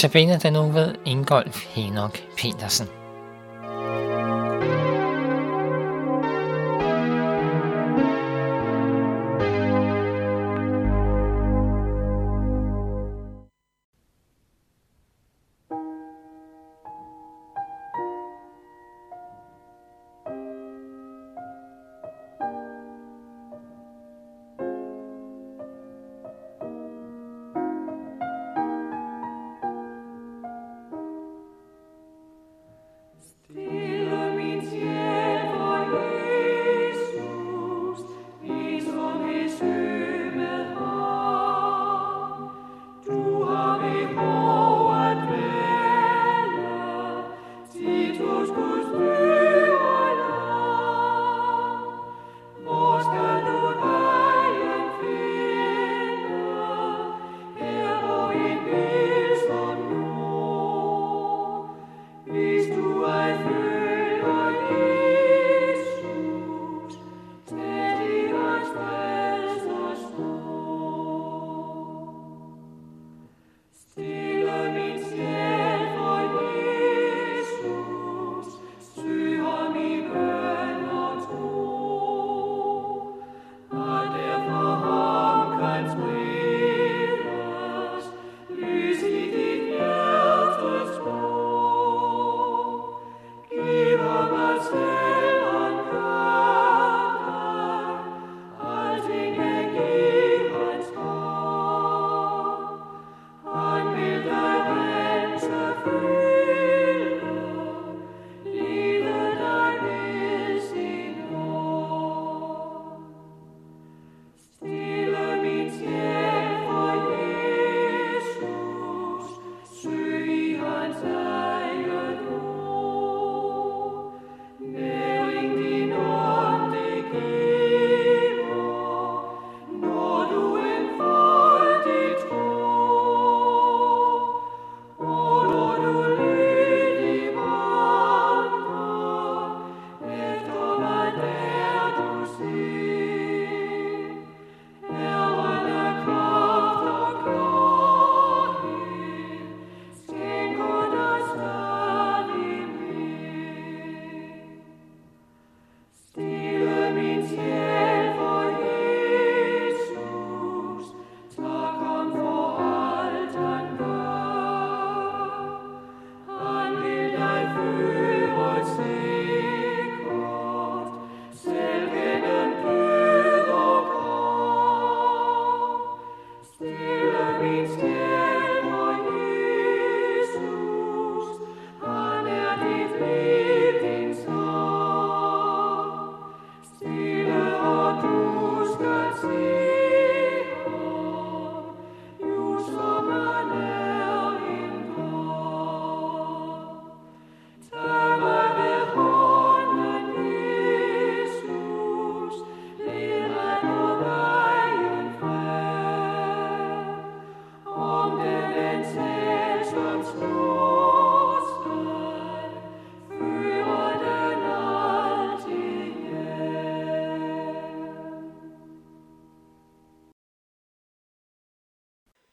Notabene 0.00 0.38
den 0.38 0.56
uge 0.56 0.74
ved 0.74 0.94
Ingolf 1.06 1.66
Henok 1.74 2.18
Petersen. 2.36 2.99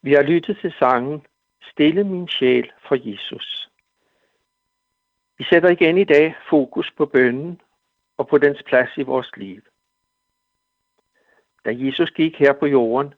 Vi 0.07 0.13
har 0.13 0.23
lyttet 0.23 0.57
til 0.62 0.73
sangen 0.79 1.25
Stille 1.62 2.03
min 2.03 2.28
sjæl 2.28 2.72
for 2.88 3.09
Jesus. 3.09 3.69
Vi 5.38 5.44
sætter 5.44 5.69
igen 5.69 5.97
i 5.97 6.03
dag 6.03 6.35
fokus 6.50 6.91
på 6.97 7.06
bønnen 7.06 7.62
og 8.17 8.28
på 8.28 8.38
dens 8.38 8.63
plads 8.63 8.97
i 8.97 9.01
vores 9.01 9.31
liv. 9.38 9.62
Da 11.66 11.72
Jesus 11.75 12.12
gik 12.12 12.35
her 12.35 12.53
på 12.53 12.66
jorden, 12.66 13.13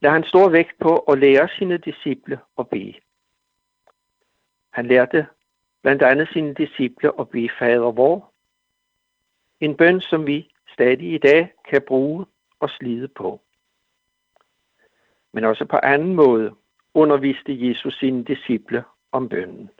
lagde 0.00 0.12
han 0.12 0.24
stor 0.24 0.48
vægt 0.48 0.78
på 0.78 0.96
at 0.98 1.18
lære 1.18 1.48
sine 1.58 1.78
disciple 1.78 2.40
at 2.58 2.68
bede. 2.68 2.94
Han 4.70 4.86
lærte 4.86 5.26
blandt 5.82 6.02
andet 6.02 6.28
sine 6.32 6.54
disciple 6.54 7.20
at 7.20 7.28
bede 7.28 7.50
fader 7.58 7.92
vor, 7.92 8.32
en 9.60 9.76
bøn, 9.76 10.00
som 10.00 10.26
vi 10.26 10.52
stadig 10.72 11.14
i 11.14 11.18
dag 11.18 11.52
kan 11.70 11.82
bruge 11.86 12.26
og 12.60 12.70
slide 12.70 13.08
på 13.08 13.40
men 15.32 15.44
også 15.44 15.64
på 15.64 15.78
anden 15.82 16.14
måde 16.14 16.54
underviste 16.94 17.68
Jesus 17.68 17.98
sine 17.98 18.24
disciple 18.24 18.84
om 19.12 19.28
bønnen. 19.28 19.70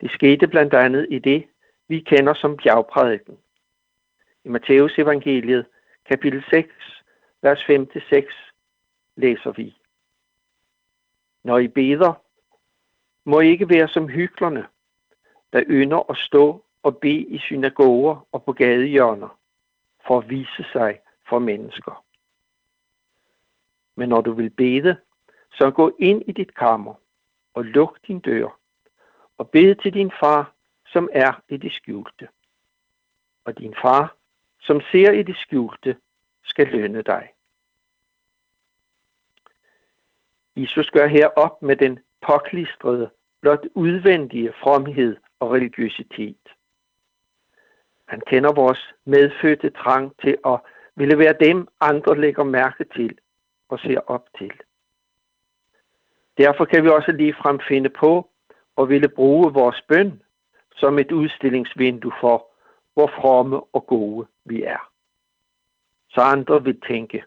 Det 0.00 0.10
skete 0.10 0.46
blandt 0.46 0.74
andet 0.74 1.06
i 1.10 1.18
det, 1.18 1.46
vi 1.88 2.00
kender 2.00 2.34
som 2.34 2.56
bjergprædiken. 2.56 3.38
I 4.44 4.48
Matteus 4.48 4.98
evangeliet, 4.98 5.66
kapitel 6.04 6.44
6, 6.50 6.68
vers 7.42 7.60
5-6, 7.60 8.52
læser 9.16 9.50
vi. 9.50 9.76
Når 11.44 11.58
I 11.58 11.68
beder, 11.68 12.12
må 13.24 13.40
I 13.40 13.48
ikke 13.48 13.68
være 13.68 13.88
som 13.88 14.08
hyklerne, 14.08 14.66
der 15.52 15.64
ynder 15.66 16.10
at 16.10 16.16
stå 16.16 16.64
og 16.82 16.98
bede 16.98 17.26
i 17.26 17.38
synagoger 17.38 18.26
og 18.32 18.44
på 18.44 18.52
gadehjørner, 18.52 19.38
for 20.06 20.18
at 20.18 20.30
vise 20.30 20.64
sig 20.72 21.00
for 21.28 21.38
mennesker. 21.38 22.04
Men 24.00 24.08
når 24.08 24.20
du 24.20 24.32
vil 24.32 24.50
bede, 24.50 24.96
så 25.52 25.70
gå 25.70 25.96
ind 25.98 26.22
i 26.26 26.32
dit 26.32 26.54
kammer 26.54 26.94
og 27.54 27.64
luk 27.64 27.98
din 28.06 28.20
dør 28.20 28.58
og 29.38 29.50
bed 29.50 29.74
til 29.74 29.94
din 29.94 30.12
far, 30.20 30.54
som 30.86 31.08
er 31.12 31.42
i 31.48 31.56
det 31.56 31.72
skjulte. 31.72 32.28
Og 33.44 33.58
din 33.58 33.74
far, 33.82 34.16
som 34.60 34.80
ser 34.92 35.12
i 35.12 35.22
det 35.22 35.36
skjulte, 35.36 35.96
skal 36.44 36.66
lønne 36.66 37.02
dig. 37.02 37.32
Jesus 40.56 40.90
gør 40.90 41.06
her 41.06 41.26
op 41.26 41.62
med 41.62 41.76
den 41.76 41.98
påklistrede, 42.20 43.10
blot 43.40 43.66
udvendige 43.74 44.52
fromhed 44.62 45.16
og 45.40 45.50
religiøsitet. 45.50 46.48
Han 48.08 48.20
kender 48.26 48.52
vores 48.52 48.94
medfødte 49.04 49.70
trang 49.70 50.12
til 50.22 50.38
at 50.46 50.60
ville 50.94 51.18
være 51.18 51.34
dem, 51.40 51.68
andre 51.80 52.20
lægger 52.20 52.44
mærke 52.44 52.84
til 52.84 53.18
og 53.70 53.78
ser 53.78 54.00
op 54.06 54.28
til. 54.38 54.52
Derfor 56.38 56.64
kan 56.64 56.84
vi 56.84 56.88
også 56.88 57.12
lige 57.12 57.34
frem 57.34 57.60
finde 57.68 57.88
på 57.88 58.30
og 58.76 58.88
ville 58.88 59.08
bruge 59.08 59.52
vores 59.52 59.82
bøn 59.88 60.22
som 60.76 60.98
et 60.98 61.12
udstillingsvindue 61.12 62.12
for, 62.20 62.46
hvor 62.94 63.06
fromme 63.06 63.60
og 63.60 63.86
gode 63.86 64.26
vi 64.44 64.62
er. 64.62 64.90
Så 66.08 66.20
andre 66.20 66.64
vil 66.64 66.80
tænke, 66.80 67.24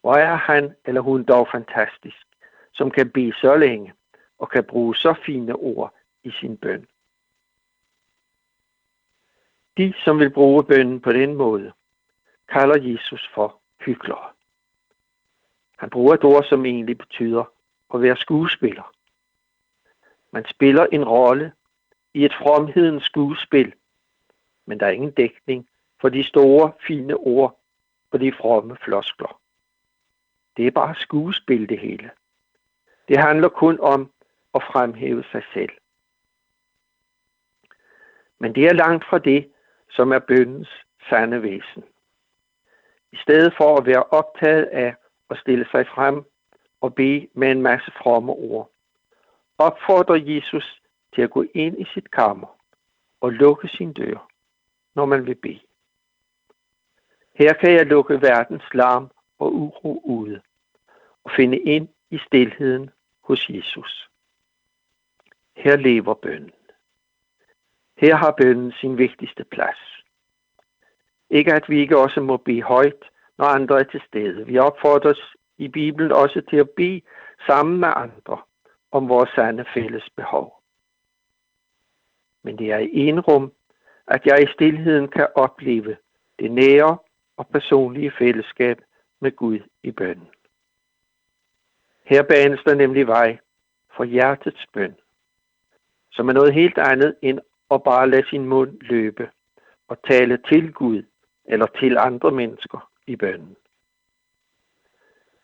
hvor 0.00 0.14
er 0.14 0.34
han 0.34 0.74
eller 0.84 1.00
hun 1.00 1.24
dog 1.24 1.48
fantastisk, 1.52 2.26
som 2.72 2.90
kan 2.90 3.10
bede 3.10 3.32
så 3.32 3.56
længe 3.56 3.92
og 4.38 4.50
kan 4.50 4.64
bruge 4.64 4.96
så 4.96 5.14
fine 5.26 5.54
ord 5.54 5.94
i 6.22 6.30
sin 6.30 6.56
bøn. 6.56 6.86
De, 9.76 9.94
som 10.04 10.18
vil 10.18 10.30
bruge 10.30 10.64
bønnen 10.64 11.00
på 11.00 11.12
den 11.12 11.34
måde, 11.34 11.72
kalder 12.48 12.78
Jesus 12.80 13.30
for 13.34 13.60
hyklere. 13.80 14.30
Han 15.82 15.90
bruger 15.90 16.14
et 16.14 16.24
ord, 16.24 16.44
som 16.44 16.66
egentlig 16.66 16.98
betyder 16.98 17.44
at 17.94 18.02
være 18.02 18.16
skuespiller. 18.16 18.94
Man 20.30 20.44
spiller 20.44 20.86
en 20.92 21.04
rolle 21.04 21.52
i 22.14 22.24
et 22.24 22.34
fromhedens 22.34 23.04
skuespil, 23.04 23.74
men 24.66 24.80
der 24.80 24.86
er 24.86 24.90
ingen 24.90 25.10
dækning 25.10 25.68
for 26.00 26.08
de 26.08 26.24
store, 26.24 26.72
fine 26.86 27.14
ord 27.14 27.60
og 28.10 28.20
de 28.20 28.32
fromme 28.32 28.76
floskler. 28.84 29.40
Det 30.56 30.66
er 30.66 30.70
bare 30.70 30.94
skuespil 30.94 31.68
det 31.68 31.78
hele. 31.78 32.10
Det 33.08 33.18
handler 33.18 33.48
kun 33.48 33.80
om 33.80 34.12
at 34.54 34.62
fremhæve 34.62 35.24
sig 35.32 35.42
selv. 35.54 35.72
Men 38.38 38.54
det 38.54 38.66
er 38.66 38.72
langt 38.72 39.04
fra 39.04 39.18
det, 39.18 39.52
som 39.90 40.12
er 40.12 40.18
bøndens 40.18 40.70
sande 41.08 41.42
væsen. 41.42 41.84
I 43.12 43.16
stedet 43.16 43.54
for 43.56 43.76
at 43.76 43.86
være 43.86 44.02
optaget 44.02 44.64
af 44.64 44.94
og 45.32 45.38
stille 45.38 45.66
sig 45.70 45.86
frem 45.86 46.24
og 46.80 46.94
bede 46.94 47.28
med 47.34 47.50
en 47.50 47.62
masse 47.62 47.92
fromme 48.02 48.32
ord, 48.32 48.70
opfordrer 49.58 50.16
Jesus 50.16 50.82
til 51.14 51.22
at 51.22 51.30
gå 51.30 51.44
ind 51.54 51.80
i 51.80 51.86
sit 51.94 52.10
kammer 52.10 52.58
og 53.20 53.32
lukke 53.32 53.68
sin 53.68 53.92
dør, 53.92 54.28
når 54.94 55.06
man 55.06 55.26
vil 55.26 55.34
bede. 55.34 55.60
Her 57.34 57.52
kan 57.52 57.72
jeg 57.72 57.86
lukke 57.86 58.22
verdens 58.22 58.74
larm 58.74 59.10
og 59.38 59.54
uro 59.54 60.02
ude 60.04 60.40
og 61.24 61.30
finde 61.36 61.58
ind 61.58 61.88
i 62.10 62.18
stilheden 62.18 62.90
hos 63.20 63.48
Jesus. 63.48 64.08
Her 65.56 65.76
lever 65.76 66.14
bønnen. 66.14 66.52
Her 67.96 68.16
har 68.16 68.30
bønnen 68.30 68.72
sin 68.72 68.98
vigtigste 68.98 69.44
plads. 69.44 70.04
Ikke 71.30 71.52
at 71.52 71.68
vi 71.68 71.80
ikke 71.80 71.98
også 71.98 72.20
må 72.20 72.36
bede 72.36 72.62
højt, 72.62 73.11
når 73.42 73.48
andre 73.48 73.80
er 73.80 73.84
til 73.84 74.02
stede. 74.08 74.46
Vi 74.46 74.58
opfordres 74.58 75.34
i 75.58 75.68
Bibelen 75.68 76.12
også 76.12 76.42
til 76.50 76.56
at 76.56 76.70
bede 76.70 77.00
sammen 77.46 77.80
med 77.80 77.88
andre 77.96 78.38
om 78.92 79.08
vores 79.08 79.30
sande 79.34 79.64
fælles 79.74 80.10
behov. 80.16 80.62
Men 82.42 82.58
det 82.58 82.72
er 82.72 82.78
i 82.78 82.98
en 83.08 83.20
rum, 83.20 83.52
at 84.06 84.26
jeg 84.26 84.42
i 84.42 84.52
stillheden 84.54 85.08
kan 85.08 85.26
opleve 85.34 85.96
det 86.38 86.50
nære 86.50 86.98
og 87.36 87.48
personlige 87.48 88.12
fællesskab 88.18 88.78
med 89.20 89.36
Gud 89.36 89.58
i 89.82 89.90
bønnen. 89.90 90.28
Her 92.04 92.22
banes 92.22 92.60
der 92.66 92.74
nemlig 92.74 93.06
vej 93.06 93.38
for 93.96 94.04
hjertets 94.04 94.66
bøn, 94.72 94.94
som 96.12 96.28
er 96.28 96.32
noget 96.32 96.54
helt 96.54 96.78
andet 96.78 97.14
end 97.22 97.38
at 97.70 97.82
bare 97.82 98.10
lade 98.10 98.28
sin 98.28 98.46
mund 98.46 98.80
løbe 98.80 99.30
og 99.88 99.98
tale 100.08 100.38
til 100.48 100.72
Gud 100.72 101.02
eller 101.44 101.66
til 101.66 101.98
andre 101.98 102.30
mennesker 102.30 102.91
i 103.06 103.16
bønnen. 103.16 103.56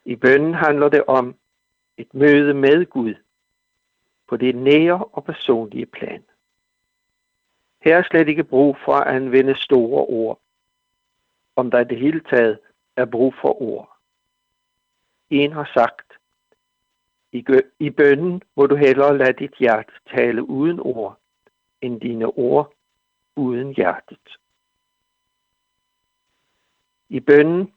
I 0.05 0.17
bønnen 0.17 0.55
handler 0.55 0.89
det 0.89 1.05
om 1.07 1.37
et 1.97 2.15
møde 2.15 2.55
med 2.55 2.87
Gud 2.87 3.15
på 4.29 4.37
det 4.37 4.57
nære 4.57 5.05
og 5.05 5.25
personlige 5.25 5.87
plan. 5.87 6.25
Her 7.81 7.97
er 7.97 8.03
slet 8.03 8.29
ikke 8.29 8.45
brug 8.45 8.77
for 8.85 8.93
at 8.93 9.17
anvende 9.17 9.57
store 9.57 10.05
ord, 10.05 10.41
om 11.57 11.71
der 11.71 11.81
i 11.81 11.85
det 11.85 11.99
hele 11.99 12.21
taget 12.21 12.59
er 12.97 13.05
brug 13.05 13.35
for 13.41 13.63
ord. 13.63 13.99
En 15.31 15.53
har 15.53 15.71
sagt, 15.75 16.13
i, 17.33 17.45
i 17.79 17.91
bønnen 17.91 18.43
må 18.57 18.67
du 18.67 18.77
hellere 18.77 19.19
lade 19.19 19.33
dit 19.33 19.55
hjerte 19.59 19.93
tale 20.15 20.43
uden 20.43 20.81
ord, 20.81 21.19
end 21.81 22.01
dine 22.01 22.27
ord 22.27 22.75
uden 23.37 23.75
hjertet. 23.75 24.39
I 27.09 27.21
bønnen 27.21 27.73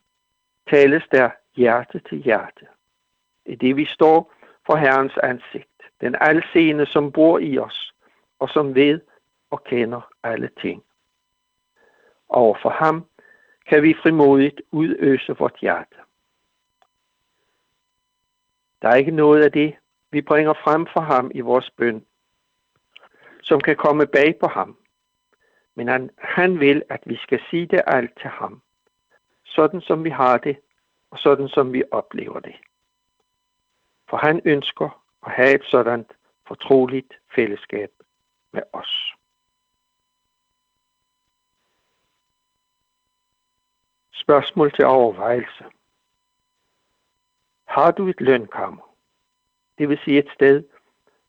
tales 0.70 1.04
der 1.12 1.30
hjerte 1.56 2.00
til 2.00 2.18
hjerte. 2.18 2.68
I 3.46 3.56
det, 3.56 3.76
vi 3.76 3.86
står 3.86 4.34
for 4.66 4.76
Herrens 4.76 5.18
ansigt. 5.24 5.68
Den 6.02 6.16
alseende, 6.22 6.86
som 6.86 7.12
bor 7.12 7.40
i 7.40 7.58
os, 7.58 7.94
og 8.40 8.50
som 8.50 8.76
ved 8.76 9.00
og 9.50 9.64
kender 9.64 10.12
alle 10.24 10.50
ting. 10.62 10.84
Og 12.30 12.58
for 12.62 12.70
ham 12.70 13.06
kan 13.66 13.84
vi 13.84 13.96
frimodigt 14.04 14.62
udøse 14.72 15.38
vort 15.38 15.58
hjerte. 15.62 15.96
Der 18.82 18.90
er 18.90 18.96
ikke 18.96 19.12
noget 19.12 19.44
af 19.44 19.52
det, 19.52 19.76
vi 20.12 20.22
bringer 20.22 20.54
frem 20.54 20.88
for 20.94 21.02
ham 21.02 21.32
i 21.34 21.40
vores 21.40 21.72
bøn, 21.72 22.06
som 23.42 23.62
kan 23.62 23.76
komme 23.76 24.06
bag 24.08 24.40
på 24.40 24.48
ham. 24.48 24.78
Men 25.76 25.88
han, 25.88 26.10
han 26.18 26.60
vil, 26.60 26.84
at 26.90 27.02
vi 27.06 27.16
skal 27.16 27.42
sige 27.50 27.66
det 27.66 27.82
alt 27.88 28.18
til 28.22 28.30
ham, 28.30 28.62
sådan 29.52 29.82
som 29.82 30.04
vi 30.04 30.10
har 30.10 30.38
det, 30.38 30.58
og 31.12 31.20
sådan 31.20 31.48
som 31.48 31.74
vi 31.74 31.84
oplever 31.92 32.40
det. 32.40 32.56
For 34.10 34.18
han 34.18 34.42
ønsker 34.46 35.04
at 35.26 35.32
have 35.32 35.56
et 35.56 35.64
sådan 35.64 36.06
fortroligt 36.48 37.14
fællesskab 37.36 37.92
med 38.52 38.62
os. 38.74 39.14
Spørgsmål 44.12 44.72
til 44.72 44.86
overvejelse. 44.86 45.66
Har 47.66 47.92
du 47.92 48.08
et 48.08 48.22
lønkammer? 48.22 48.96
Det 49.78 49.90
vil 49.90 50.00
sige 50.04 50.20
et 50.20 50.30
sted, 50.34 50.64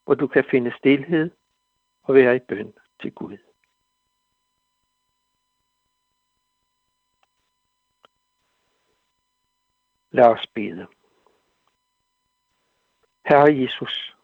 hvor 0.05 0.14
du 0.14 0.26
kan 0.26 0.45
finde 0.50 0.73
stillhed 0.79 1.31
og 2.02 2.14
være 2.14 2.37
i 2.37 2.38
bøn 2.38 2.73
til 3.00 3.12
Gud. 3.12 3.38
Lad 10.12 10.25
os 10.25 10.47
bede. 10.54 10.87
Herre 13.26 13.62
Jesus, 13.62 14.16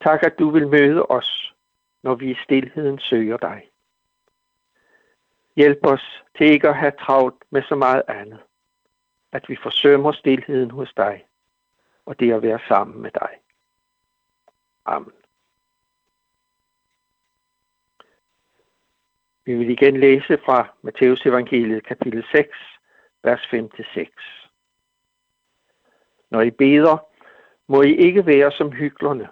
tak 0.00 0.22
at 0.22 0.38
du 0.38 0.50
vil 0.50 0.68
møde 0.68 1.06
os, 1.06 1.54
når 2.02 2.14
vi 2.14 2.30
i 2.30 2.36
stillheden 2.44 2.98
søger 2.98 3.36
dig. 3.36 3.70
Hjælp 5.56 5.78
os 5.82 6.22
til 6.38 6.46
ikke 6.46 6.68
at 6.68 6.76
have 6.76 6.92
travlt 7.00 7.44
med 7.50 7.62
så 7.62 7.74
meget 7.74 8.02
andet, 8.08 8.40
at 9.32 9.48
vi 9.48 9.56
forsømmer 9.62 10.12
stillheden 10.12 10.70
hos 10.70 10.92
dig 10.96 11.26
og 12.06 12.20
det 12.20 12.32
at 12.32 12.42
være 12.42 12.60
sammen 12.68 13.02
med 13.02 13.10
dig. 13.10 13.30
Amen. 14.84 15.12
Vi 19.44 19.54
vil 19.54 19.70
igen 19.70 20.00
læse 20.00 20.38
fra 20.44 20.74
Matteus 20.82 21.26
evangeliet 21.26 21.86
kapitel 21.86 22.26
6, 22.32 22.58
vers 23.22 23.40
5-6. 23.40 24.45
Når 26.36 26.42
I 26.42 26.50
beder, 26.50 26.96
må 27.66 27.82
I 27.82 27.94
ikke 27.96 28.26
være 28.26 28.52
som 28.52 28.72
hyklerne, 28.72 29.28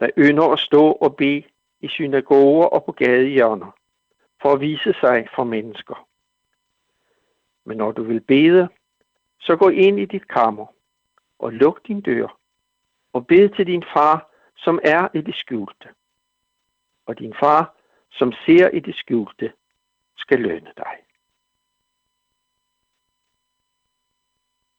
der 0.00 0.10
ynder 0.18 0.52
at 0.52 0.58
stå 0.58 0.92
og 0.92 1.16
bede 1.16 1.42
i 1.80 1.88
synagoger 1.88 2.66
og 2.66 2.84
på 2.84 2.92
gadehjørner, 2.92 3.70
for 4.42 4.52
at 4.52 4.60
vise 4.60 4.94
sig 5.00 5.28
for 5.34 5.44
mennesker. 5.44 6.08
Men 7.64 7.76
når 7.76 7.92
du 7.92 8.02
vil 8.02 8.20
bede, 8.20 8.68
så 9.40 9.56
gå 9.56 9.68
ind 9.68 10.00
i 10.00 10.04
dit 10.04 10.28
kammer 10.28 10.66
og 11.38 11.52
luk 11.52 11.86
din 11.86 12.00
dør 12.00 12.38
og 13.12 13.26
bed 13.26 13.48
til 13.48 13.66
din 13.66 13.84
far, 13.94 14.30
som 14.56 14.78
er 14.84 15.08
i 15.14 15.20
det 15.20 15.34
skjulte. 15.34 15.88
Og 17.06 17.18
din 17.18 17.34
far, 17.40 17.74
som 18.10 18.32
ser 18.32 18.68
i 18.68 18.80
det 18.80 18.94
skjulte, 18.94 19.52
skal 20.16 20.40
lønne 20.40 20.72
dig. 20.76 21.03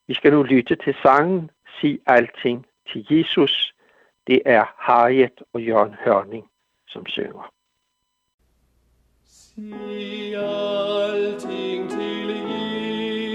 Vi 0.07 0.13
skal 0.13 0.31
nu 0.31 0.43
lytte 0.43 0.75
til 0.75 0.95
sangen 1.03 1.51
Sig 1.81 1.99
alting 2.05 2.65
til 2.91 3.07
Jesus. 3.09 3.73
Det 4.27 4.41
er 4.45 4.63
Harriet 4.77 5.41
og 5.53 5.61
Jørgen 5.61 5.95
Hørning, 6.05 6.45
som 6.87 7.05
synger. 7.05 7.51
Sig 9.25 10.37
alting 10.37 11.89
til 11.89 12.27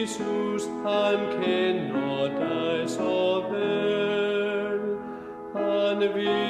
Jesus, 0.01 0.63
han 0.67 1.19
kender 1.43 2.29
dig 2.39 2.91
så 2.91 3.45
vel. 3.51 3.81
underfuld 6.01 6.50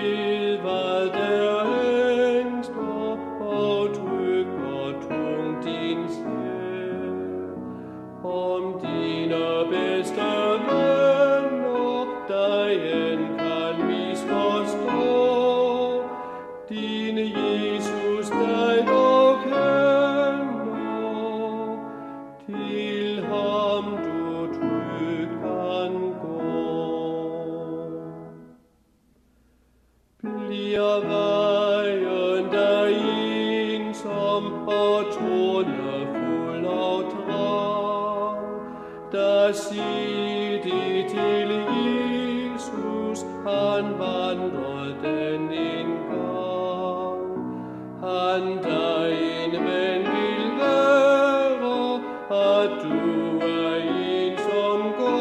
an 48.03 48.63
dein 48.63 49.53
ben 49.53 50.05
bilgero 50.05 52.01
a 52.31 52.69
tua 52.81 53.77
in 53.77 54.37
songo. 54.39 55.17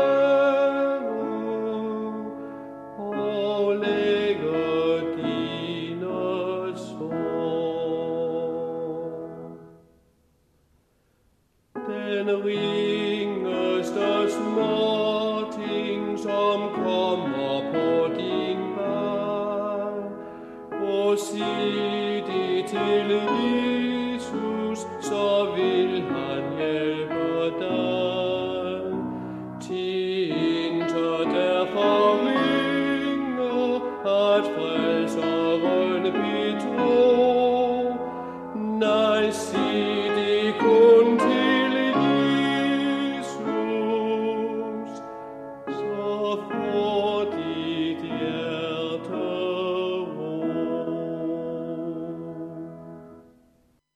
o 2.97 3.73
lego 3.83 4.63
dina 5.15 6.19
sig 21.19 22.23
det 22.27 22.65
til 22.65 23.11
Jesus, 23.11 24.79
så 25.01 25.47
vil 25.55 26.01
han 26.01 26.43
hjælpe 26.57 27.53
dig. 27.59 28.81
Til 29.61 30.31
intet 30.65 31.37
er 31.37 31.65
for 31.73 32.19
ringe, 32.25 33.75
at 34.05 34.43
frelseren 34.55 36.03
betro, 36.03 37.08